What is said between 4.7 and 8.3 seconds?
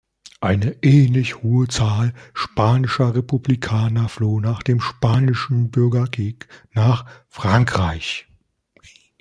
Spanischen Bürgerkrieg nach Frankreich.